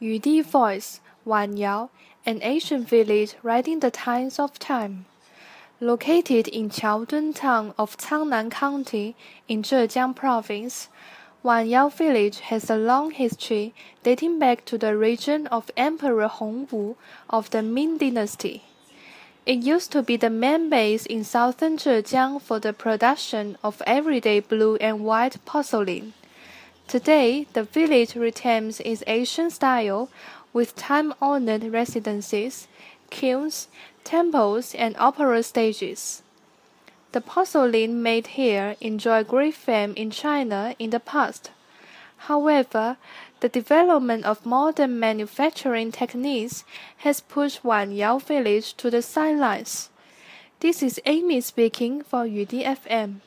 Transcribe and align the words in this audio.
Yudi 0.00 0.42
Voice, 0.42 1.00
Wanyao, 1.26 1.90
an 2.24 2.40
ancient 2.42 2.88
village 2.88 3.34
riding 3.42 3.80
the 3.80 3.90
tides 3.90 4.38
of 4.38 4.58
time. 4.58 5.04
Located 5.78 6.48
in 6.48 6.70
Qiaodun 6.70 7.34
town 7.34 7.74
of 7.78 7.98
Cangnan 7.98 8.50
County 8.50 9.14
in 9.46 9.62
Zhejiang 9.62 10.16
Province, 10.16 10.88
Wanyao 11.44 11.92
village 11.92 12.40
has 12.40 12.70
a 12.70 12.78
long 12.78 13.10
history 13.10 13.74
dating 14.02 14.38
back 14.38 14.64
to 14.64 14.78
the 14.78 14.96
region 14.96 15.46
of 15.48 15.70
Emperor 15.76 16.30
Hongwu 16.30 16.96
of 17.28 17.50
the 17.50 17.62
Ming 17.62 17.98
Dynasty. 17.98 18.62
It 19.44 19.58
used 19.58 19.92
to 19.92 20.02
be 20.02 20.16
the 20.16 20.30
main 20.30 20.70
base 20.70 21.04
in 21.04 21.24
southern 21.24 21.76
Zhejiang 21.76 22.40
for 22.40 22.58
the 22.58 22.72
production 22.72 23.58
of 23.62 23.82
everyday 23.86 24.40
blue 24.40 24.76
and 24.76 25.00
white 25.00 25.44
porcelain. 25.44 26.14
Today, 26.90 27.46
the 27.52 27.62
village 27.62 28.16
retains 28.16 28.80
its 28.80 29.04
ancient 29.06 29.52
style 29.52 30.08
with 30.52 30.74
time-honored 30.74 31.62
residences, 31.62 32.66
kilns, 33.10 33.68
temples, 34.02 34.74
and 34.74 34.96
opera 34.98 35.44
stages. 35.44 36.24
The 37.12 37.20
porcelain 37.20 38.02
made 38.02 38.34
here 38.34 38.74
enjoyed 38.80 39.28
great 39.28 39.54
fame 39.54 39.94
in 39.94 40.10
China 40.10 40.74
in 40.80 40.90
the 40.90 40.98
past. 40.98 41.52
However, 42.26 42.96
the 43.38 43.48
development 43.48 44.24
of 44.24 44.44
modern 44.44 44.98
manufacturing 44.98 45.92
techniques 45.92 46.64
has 47.06 47.20
pushed 47.20 47.62
Wanyao 47.62 48.20
village 48.20 48.74
to 48.78 48.90
the 48.90 49.00
sidelines. 49.00 49.90
This 50.58 50.82
is 50.82 51.00
Amy 51.06 51.40
speaking 51.40 52.02
for 52.02 52.24
Yudi 52.24 52.64
FM. 52.64 53.20